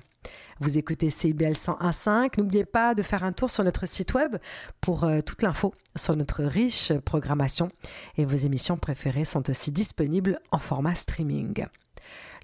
Vous 0.59 0.77
écoutez 0.77 1.09
CIBL 1.09 1.53
101.5. 1.53 2.39
N'oubliez 2.39 2.65
pas 2.65 2.95
de 2.95 3.03
faire 3.03 3.23
un 3.23 3.31
tour 3.31 3.49
sur 3.49 3.63
notre 3.63 3.85
site 3.87 4.13
web 4.13 4.37
pour 4.81 5.03
euh, 5.03 5.21
toute 5.21 5.43
l'info 5.43 5.73
sur 5.95 6.15
notre 6.15 6.43
riche 6.43 6.93
programmation. 7.05 7.69
Et 8.17 8.25
vos 8.25 8.35
émissions 8.35 8.77
préférées 8.77 9.25
sont 9.25 9.49
aussi 9.49 9.71
disponibles 9.71 10.39
en 10.51 10.59
format 10.59 10.95
streaming. 10.95 11.65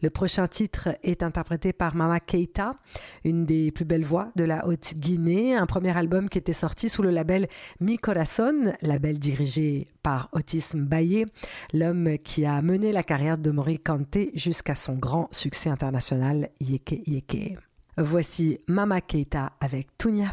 Le 0.04 0.10
prochain 0.10 0.50
titre 0.50 0.90
est 1.02 1.24
interprété 1.24 1.72
par 1.72 1.96
Mama 1.96 2.20
Keita, 2.20 2.76
une 3.24 3.46
des 3.46 3.72
plus 3.72 3.86
belles 3.86 4.04
voix 4.04 4.34
de 4.36 4.44
la 4.44 4.68
Haute-Guinée, 4.68 5.56
un 5.56 5.66
premier 5.66 5.98
album 5.98 6.28
qui 6.28 6.38
était 6.38 6.52
sorti 6.52 6.90
sous 6.90 7.04
le 7.04 7.10
label 7.10 7.48
Mi 7.80 7.96
Corazon, 7.96 8.74
label 8.82 9.18
dirigé 9.18 9.88
par 10.02 10.28
Otis 10.34 10.76
Mbaye, 10.76 11.26
l'homme 11.72 12.18
qui 12.22 12.46
a 12.46 12.62
mené 12.62 12.92
la 12.92 13.04
carrière 13.04 13.38
de 13.38 13.50
Mori 13.50 13.80
Kanté 13.80 14.32
jusqu'à 14.36 14.76
son 14.76 14.96
grand 14.96 15.30
succès 15.32 15.70
international 15.70 16.50
Yeke 16.60 17.08
Yeke. 17.08 17.58
Voici 17.98 18.60
Mama 18.68 19.00
Keita 19.00 19.54
avec 19.62 19.98
Tunia 19.98 20.32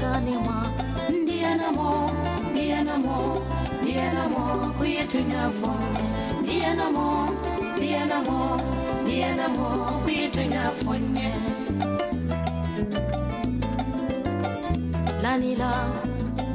kanima 0.00 0.56
ndiye 1.22 1.54
namo 1.60 2.10
ndiye 2.52 2.82
namo 2.84 3.16
ndiye 3.82 4.06
namo 4.12 4.42
kuyetunyafo 4.78 5.72
ndiye 6.42 6.74
namo 6.74 7.06
ndiye 7.76 8.04
namo 8.10 8.60
ndiye 9.02 9.28
namo 9.36 9.66
kuyetunyafo 10.02 10.94
nye. 10.96 11.30
Lanila 15.22 15.70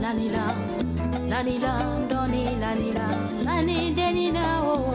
lanila 0.02 0.44
lanila 1.30 1.74
ndoni 2.06 2.44
lanila. 2.62 3.08
Lani 3.46 3.92
denina 3.98 4.62
oo 4.62 4.74
oh. 4.74 4.95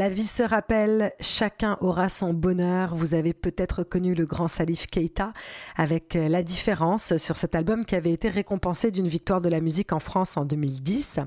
La 0.00 0.08
vie 0.08 0.26
se 0.26 0.42
rappelle, 0.42 1.12
chacun 1.20 1.76
aura 1.82 2.08
son 2.08 2.32
bonheur. 2.32 2.96
Vous 2.96 3.12
avez 3.12 3.34
peut-être 3.34 3.82
connu 3.82 4.14
le 4.14 4.24
grand 4.24 4.48
Salif 4.48 4.86
Keita 4.86 5.34
avec 5.76 6.16
euh, 6.16 6.26
La 6.26 6.42
différence 6.42 7.18
sur 7.18 7.36
cet 7.36 7.54
album 7.54 7.84
qui 7.84 7.96
avait 7.96 8.10
été 8.10 8.30
récompensé 8.30 8.90
d'une 8.90 9.08
victoire 9.08 9.42
de 9.42 9.50
la 9.50 9.60
musique 9.60 9.92
en 9.92 9.98
France 9.98 10.38
en 10.38 10.46
2010. 10.46 11.20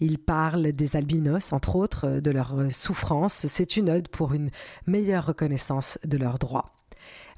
Il 0.00 0.18
parle 0.18 0.72
des 0.72 0.96
albinos, 0.96 1.52
entre 1.52 1.76
autres, 1.76 2.08
euh, 2.08 2.20
de 2.20 2.32
leur 2.32 2.58
euh, 2.58 2.70
souffrance. 2.70 3.46
C'est 3.46 3.76
une 3.76 3.88
ode 3.88 4.08
pour 4.08 4.34
une 4.34 4.50
meilleure 4.88 5.26
reconnaissance 5.26 5.96
de 6.04 6.18
leurs 6.18 6.40
droits. 6.40 6.64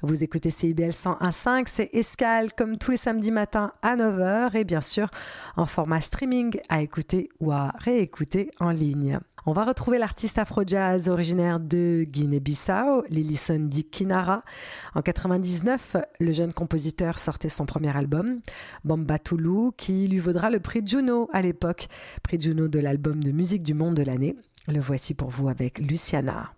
Vous 0.01 0.23
écoutez 0.23 0.49
CIBL 0.49 0.89
101.5, 0.89 1.65
c'est 1.67 1.91
Escale 1.93 2.51
comme 2.51 2.79
tous 2.79 2.89
les 2.89 2.97
samedis 2.97 3.29
matins 3.29 3.73
à 3.83 3.95
9h 3.95 4.57
et 4.57 4.63
bien 4.63 4.81
sûr 4.81 5.11
en 5.55 5.67
format 5.67 6.01
streaming 6.01 6.59
à 6.67 6.81
écouter 6.81 7.29
ou 7.39 7.51
à 7.51 7.73
réécouter 7.77 8.49
en 8.59 8.71
ligne. 8.71 9.19
On 9.45 9.51
va 9.51 9.65
retrouver 9.65 9.97
l'artiste 9.97 10.37
afro-jazz 10.37 11.09
originaire 11.09 11.59
de 11.59 12.05
Guinée-Bissau, 12.07 13.03
Lilison 13.09 13.59
Di 13.59 13.83
Kinara. 13.83 14.41
En 14.95 15.01
99, 15.01 15.97
le 16.21 16.31
jeune 16.31 16.53
compositeur 16.53 17.19
sortait 17.19 17.49
son 17.49 17.65
premier 17.65 17.95
album, 17.95 18.39
Bamba 18.85 19.19
Toulou, 19.19 19.73
qui 19.75 20.07
lui 20.07 20.19
vaudra 20.19 20.49
le 20.49 20.61
prix 20.61 20.81
Juno 20.85 21.29
à 21.33 21.41
l'époque, 21.41 21.89
prix 22.23 22.39
Juno 22.39 22.69
de 22.69 22.79
l'album 22.79 23.21
de 23.21 23.31
musique 23.31 23.63
du 23.63 23.73
monde 23.73 23.95
de 23.95 24.03
l'année. 24.03 24.37
Le 24.69 24.79
voici 24.79 25.13
pour 25.13 25.29
vous 25.29 25.49
avec 25.49 25.79
Luciana. 25.79 26.53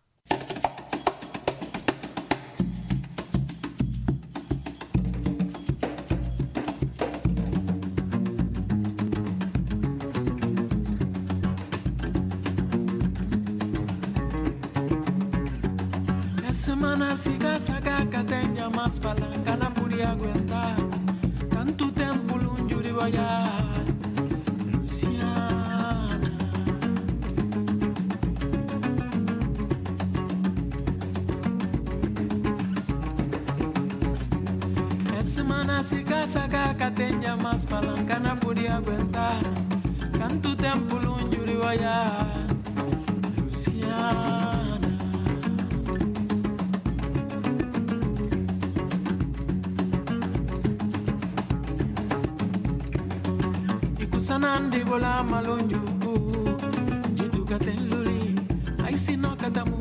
se 17.18 17.38
casa 17.38 17.80
caca 17.80 18.24
mas 18.24 18.76
mais 18.76 19.00
palanca 19.00 19.56
não 19.56 19.72
kan 19.72 20.04
aguentar 20.04 20.76
tanto 21.50 21.90
tempo 21.92 22.38
longe 22.38 22.76
Luciana. 24.74 26.20
Essa 35.14 35.24
semana 35.24 35.84
se 35.84 36.04
casa 36.04 36.48
caca 36.50 36.92
mas 36.92 37.42
mais 37.42 37.66
palanca 37.66 38.20
não 38.20 38.36
kan 38.36 38.68
aguentar 38.68 39.40
tanto 40.20 40.56
tempo 40.58 40.96
longe 40.98 41.38
debola 54.76 55.24
malonjo 55.24 55.80
jidugate 57.18 57.74
lori 57.90 58.36
aisina 58.86 59.30
katamu 59.36 59.75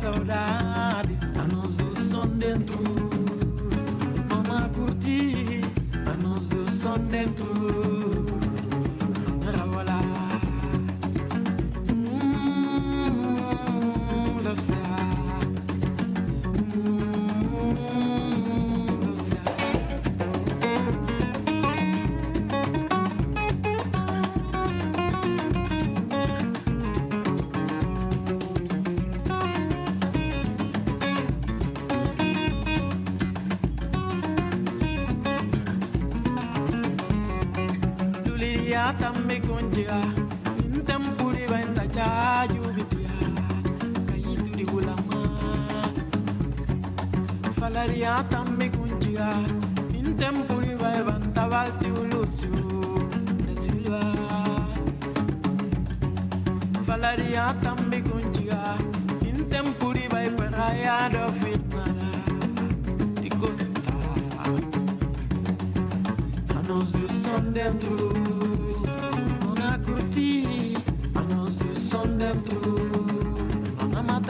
soda. 0.00 0.69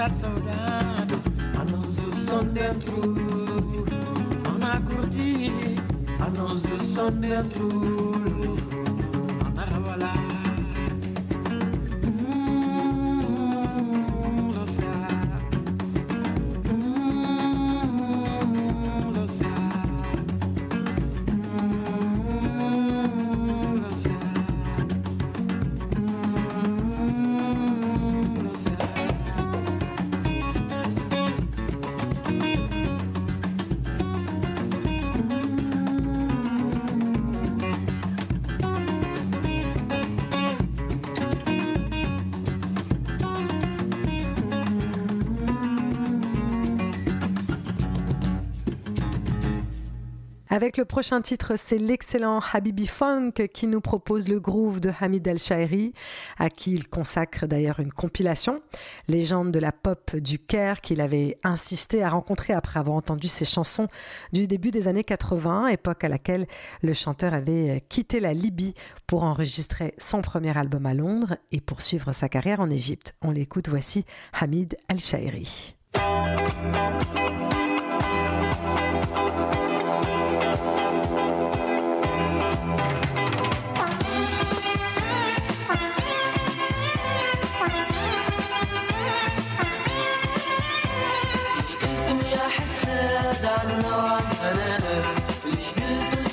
muitas 0.01 0.17
saudades, 0.17 1.25
a 1.61 1.65
nós 1.65 1.97
do 1.97 2.17
som 2.17 2.45
dentro, 2.45 2.97
não 4.45 4.59
na 4.59 4.81
a 6.25 6.31
nós 6.31 6.63
do 6.63 6.83
som 6.83 7.11
dentro. 7.11 7.90
Avec 50.61 50.77
le 50.77 50.85
prochain 50.85 51.23
titre, 51.23 51.55
c'est 51.57 51.79
l'excellent 51.79 52.39
Habibi 52.53 52.87
Funk 52.87 53.33
qui 53.55 53.67
nous 53.67 53.81
propose 53.81 54.29
le 54.29 54.41
groove 54.41 54.79
de 54.79 54.93
Hamid 55.01 55.27
El 55.27 55.39
Shaeri, 55.39 55.95
à 56.39 56.51
qui 56.51 56.75
il 56.75 56.87
consacre 56.87 57.47
d'ailleurs 57.47 57.81
une 57.81 57.95
compilation, 57.95 58.61
légende 59.09 59.53
de 59.53 59.59
la 59.59 59.73
pop 59.73 60.15
du 60.17 60.39
Caire 60.39 60.83
qu'il 60.83 61.01
avait 61.01 61.39
insisté 61.45 62.03
à 62.03 62.11
rencontrer 62.11 62.53
après 62.53 62.79
avoir 62.79 62.95
entendu 62.95 63.27
ses 63.27 63.47
chansons 63.47 63.89
du 64.35 64.47
début 64.47 64.71
des 64.71 64.87
années 64.87 65.03
80, 65.03 65.69
époque 65.69 66.05
à 66.05 66.11
laquelle 66.11 66.47
le 66.83 66.93
chanteur 66.93 67.33
avait 67.33 67.83
quitté 67.89 68.21
la 68.21 68.35
Libye 68.35 68.75
pour 69.07 69.23
enregistrer 69.25 69.95
son 69.97 70.21
premier 70.21 70.55
album 70.59 70.85
à 70.85 70.93
Londres 70.93 71.39
et 71.53 71.63
poursuivre 71.63 72.13
sa 72.13 72.29
carrière 72.29 72.61
en 72.61 72.69
Égypte. 72.69 73.15
On 73.23 73.31
l'écoute, 73.31 73.71
voici 73.71 74.05
Hamid 74.39 74.77
El 74.91 75.01
Shaeri. 75.01 75.75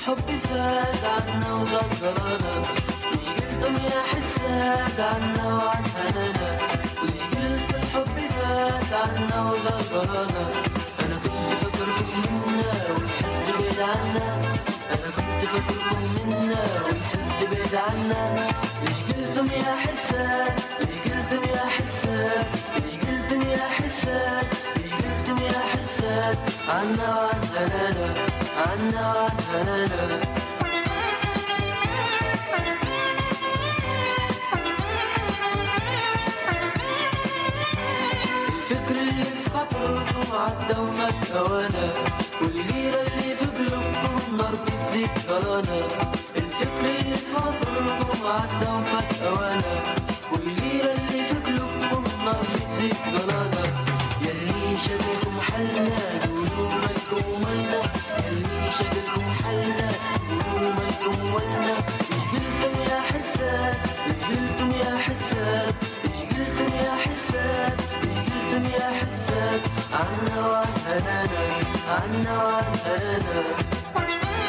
الحب 0.08 0.38
فات 0.50 1.04
عنا 1.04 1.54
ضلانا 1.64 2.62
ليش 3.12 3.28
قلتم 3.28 3.74
يا 3.74 4.00
حساد 4.10 5.00
عنا 5.00 5.54
وعن 5.54 5.84
حنانا 5.96 6.58
ليش 7.02 7.22
قلتم 7.22 7.74
الحب 7.76 8.18
فات 8.30 8.92
عنا 8.92 9.50
وزاد 9.50 9.84
ضلانا 9.92 10.50
أنا 11.00 11.16
كنت 11.22 11.52
فاكركم 11.60 12.32
منا 12.46 12.72
والحسد 12.88 13.48
بعيد 13.58 13.80
عنا. 13.80 14.26
أنا 14.90 15.08
كنت 15.16 15.44
فاكركم 15.44 16.02
منا 16.26 16.62
والحسد 16.84 17.40
بعيد 17.50 17.74
عنا. 17.74 18.46
ليش 18.82 19.16
قلتم 19.16 19.46
يا 19.60 19.76
حساد 19.76 20.54
ليش 20.80 21.12
قلتم 21.12 21.50
يا 21.50 21.64
حساد 21.76 22.46
ليش 22.84 22.94
قلتم 23.08 23.50
يا 23.50 23.66
حساد. 23.78 24.46
البنات 26.18 26.38
عنا 26.68 27.04
عالبنات 27.04 28.18
عنا 28.56 29.06
عالبنات 29.54 30.28
الفكر 38.58 38.94
اللي 39.00 39.24
في 39.24 39.50
خاطركم 39.50 40.32
عدى 40.32 40.80
وما 40.80 41.10
تهوانا 41.10 41.94
والغيرة 42.42 43.00
اللي 43.02 43.34
في 43.36 43.46
قلوبكم 43.58 44.36
نار 44.36 44.54
بتزيد 44.54 45.08
كرانا 45.28 45.76
الفكر 46.36 46.84
اللي 46.84 47.16
في 47.16 47.34
خاطركم 47.34 48.26
عدى 48.26 48.66
وما 48.70 49.00
تهوانا 49.20 49.97
عنا 71.98 72.44
وعن 72.44 72.64
هنانا 72.84 74.48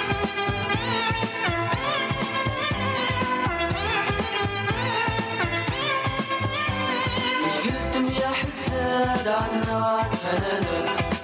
ليش 7.42 7.74
قلتم 7.74 8.06
يا 8.22 8.28
حساد 8.42 9.28
عنا 9.28 9.78
وعن 9.78 10.12
هنانا 10.26 10.78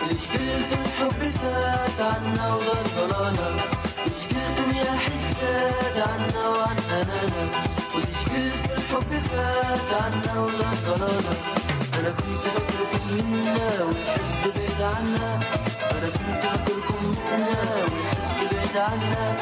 ليش 0.08 0.26
قلتم 0.34 0.84
حبي 0.98 1.32
فات 1.32 2.00
عنا 2.02 2.54
وغير 2.54 2.88
قلتم 4.32 4.78
يا 4.78 4.92
حساد 5.06 5.98
عنا 6.10 6.48
وعن 6.50 6.78
هنانا 6.90 7.44
وليش 7.96 8.22
قلتم 8.32 8.74
الحب 8.78 9.12
فات 9.32 10.02
عنا 10.02 10.42
وغير 10.42 10.76
أنا 12.00 12.10
كنت 12.10 12.44
فاكركم 12.54 13.04
منا 13.12 13.84
والحس 13.84 14.48
بعيد 14.56 14.82
عنا. 14.82 15.40
عنا 17.36 17.84
وشفت 17.86 18.54
بعيد 18.56 18.78
عنا 18.78 19.36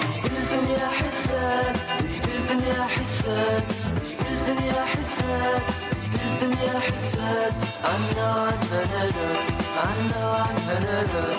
مش 0.00 0.20
بالدنيا 0.22 0.88
حسك 0.98 1.76
مش 2.04 2.16
بالدنيا 2.26 2.84
حسك 2.84 3.64
مش 4.04 4.14
بالدنيا 4.14 4.84
حسك 4.84 5.62
مش 6.00 6.20
بالدنيا 6.20 6.80
حسك 6.80 7.54
عنا 7.84 8.36
وعنا 8.36 8.84
نادى 8.92 9.30
عنا 9.76 10.30
وعنا 10.30 10.78
نادى 10.80 11.36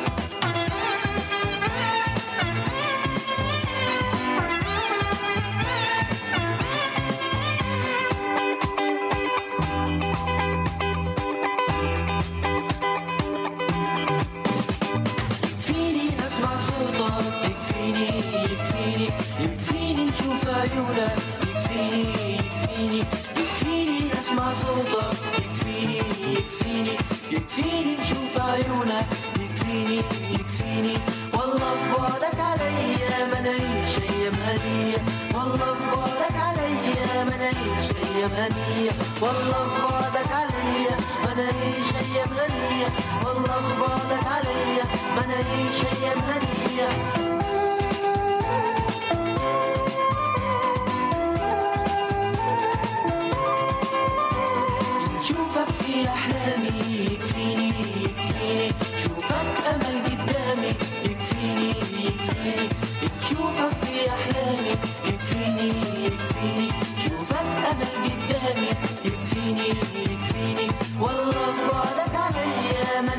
والله 39.21 39.63
ببعدك 39.77 40.31
عليا 40.31 40.97
مناقيش 41.25 41.87
هي 41.95 42.23
مغنية 42.31 42.87
والله 43.25 43.57
ببعدك 43.75 44.27
عليا 44.27 44.83
مناقيش 45.17 45.77
هي 45.93 46.15
مغنية 46.15 46.87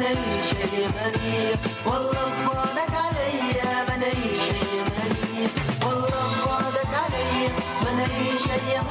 منيش 0.02 0.52
يا 0.78 0.88
غني. 0.98 1.50
والله 1.86 2.26
ببعدك 2.38 2.94
عليا 3.04 3.72
منيش 3.88 4.44
يا 4.76 4.84
غني. 4.96 5.46
والله 5.84 6.26
ببعدك 6.44 6.92
عليا 7.02 7.48
منيش 7.84 8.42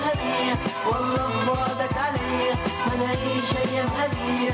غني. 0.02 0.56
والله 0.88 1.28
ببعدك 1.48 1.98
عليا 1.98 2.56
منيش 2.88 3.50
غني. 3.96 4.50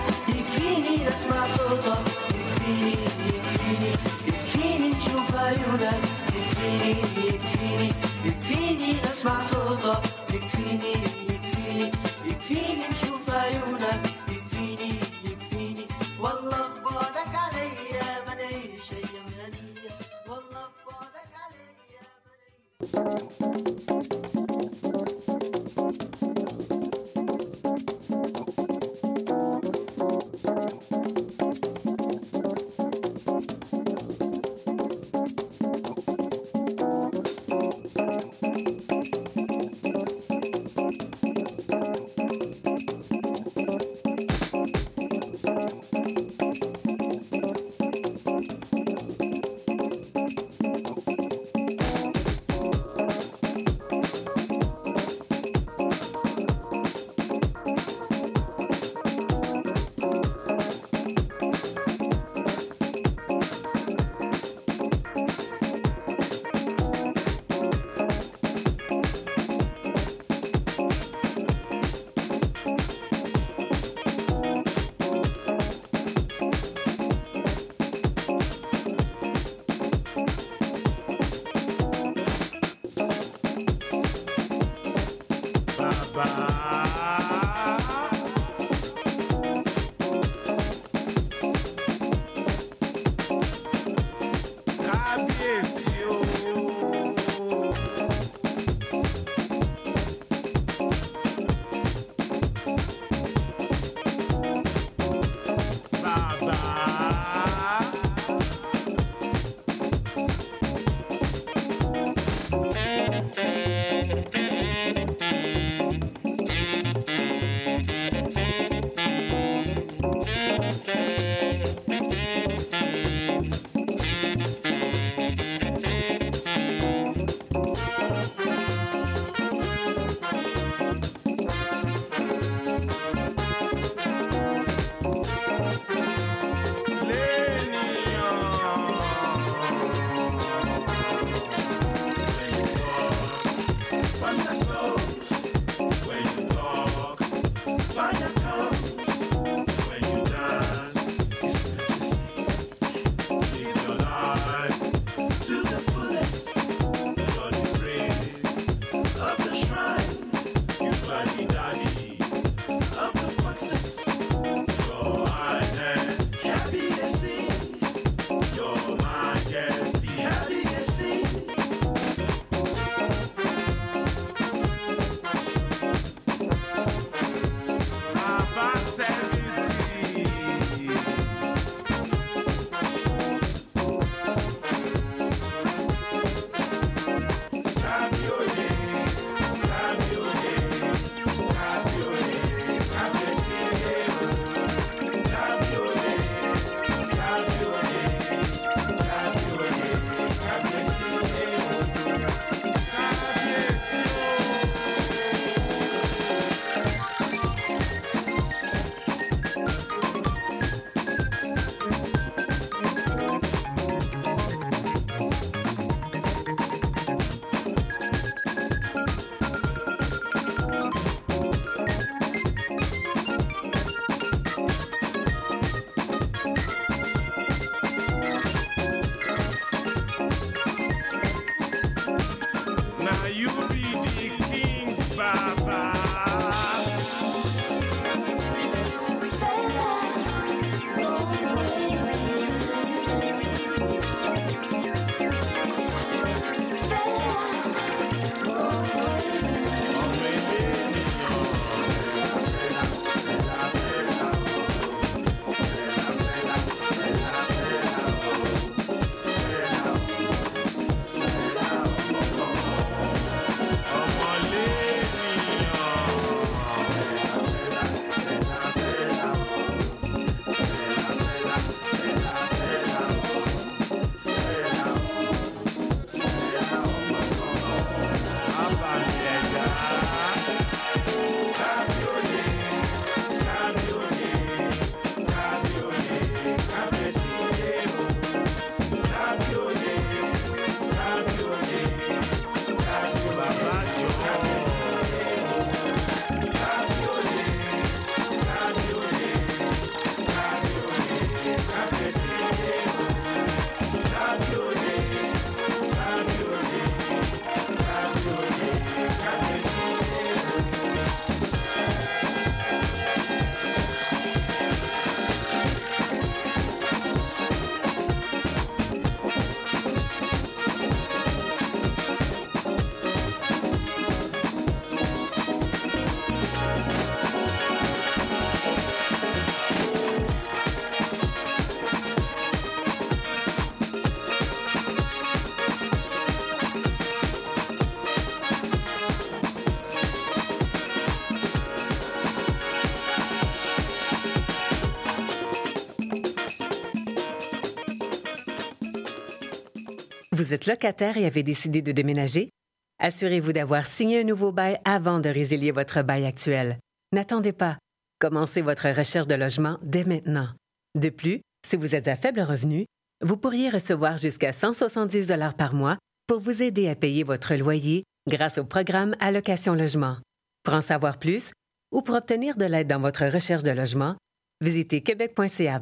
Vous 350.48 350.54
êtes 350.54 350.66
locataire 350.66 351.18
et 351.18 351.26
avez 351.26 351.44
décidé 351.44 351.82
de 351.82 351.92
déménager? 351.92 352.52
Assurez-vous 353.00 353.52
d'avoir 353.52 353.86
signé 353.86 354.22
un 354.22 354.24
nouveau 354.24 354.54
bail 354.54 354.78
avant 354.86 355.20
de 355.20 355.28
résilier 355.28 355.72
votre 355.72 356.04
bail 356.04 356.26
actuel. 356.26 356.80
N'attendez 357.12 357.52
pas. 357.52 357.78
Commencez 358.22 358.62
votre 358.62 358.88
recherche 358.88 359.28
de 359.28 359.36
logement 359.36 359.78
dès 359.82 360.06
maintenant. 360.06 360.48
De 360.96 361.10
plus, 361.10 361.42
si 361.68 361.76
vous 361.76 361.96
êtes 361.96 362.08
à 362.08 362.16
faible 362.16 362.40
revenu, 362.40 362.86
vous 363.22 363.36
pourriez 363.36 363.70
recevoir 363.70 364.18
jusqu'à 364.18 364.54
170 364.54 365.28
par 365.58 365.74
mois 365.74 365.98
pour 366.28 366.40
vous 366.40 366.64
aider 366.64 366.88
à 366.88 366.96
payer 366.96 367.26
votre 367.26 367.54
loyer 367.56 368.06
grâce 368.30 368.58
au 368.58 368.64
programme 368.64 369.18
Allocation 369.20 369.74
Logement. 369.74 370.16
Pour 370.64 370.76
en 370.76 370.82
savoir 370.82 371.20
plus 371.20 371.52
ou 371.92 372.02
pour 372.02 372.16
obtenir 372.16 372.56
de 372.56 372.64
l'aide 372.64 372.88
dans 372.88 373.02
votre 373.02 373.26
recherche 373.26 373.64
de 373.64 373.72
logement, 373.72 374.16
visitez 374.62 375.02
québec.ca 375.02 375.82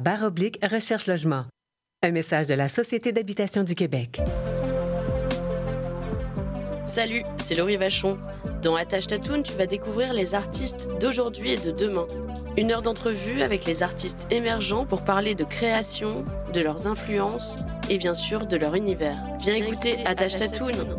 recherche 0.64 1.06
logement. 1.06 1.44
Un 2.02 2.10
message 2.10 2.48
de 2.48 2.54
la 2.54 2.68
Société 2.68 3.12
d'habitation 3.12 3.62
du 3.62 3.76
Québec. 3.76 4.20
Salut, 6.86 7.24
c'est 7.38 7.56
Laurie 7.56 7.76
Vachon. 7.76 8.16
Dans 8.62 8.76
Attache 8.76 9.08
Tatoon, 9.08 9.42
tu 9.42 9.52
vas 9.54 9.66
découvrir 9.66 10.12
les 10.12 10.36
artistes 10.36 10.88
d'aujourd'hui 11.00 11.50
et 11.50 11.56
de 11.56 11.72
demain. 11.72 12.06
Une 12.56 12.70
heure 12.70 12.80
d'entrevue 12.80 13.42
avec 13.42 13.64
les 13.64 13.82
artistes 13.82 14.28
émergents 14.30 14.86
pour 14.86 15.02
parler 15.02 15.34
de 15.34 15.42
création, 15.42 16.24
de 16.54 16.60
leurs 16.60 16.86
influences 16.86 17.58
et 17.90 17.98
bien 17.98 18.14
sûr 18.14 18.46
de 18.46 18.56
leur 18.56 18.76
univers. 18.76 19.16
Viens 19.40 19.56
écouter 19.56 19.96
Attache 20.06 20.36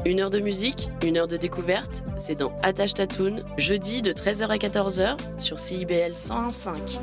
une 0.05 0.19
heure 0.19 0.29
de 0.29 0.39
musique, 0.39 0.89
une 1.05 1.17
heure 1.17 1.27
de 1.27 1.37
découverte. 1.37 2.03
C'est 2.17 2.35
dans 2.35 2.53
Attache 2.63 2.93
Tatoon, 2.93 3.37
jeudi 3.57 4.01
de 4.01 4.11
13h 4.11 4.47
à 4.49 4.57
14h 4.57 5.17
sur 5.39 5.57
CIBL 5.57 6.11
101.5. 6.11 6.99